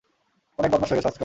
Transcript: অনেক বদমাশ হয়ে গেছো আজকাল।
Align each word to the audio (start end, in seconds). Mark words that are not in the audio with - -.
অনেক 0.59 0.69
বদমাশ 0.71 0.89
হয়ে 0.89 0.99
গেছো 0.99 1.09
আজকাল। 1.09 1.19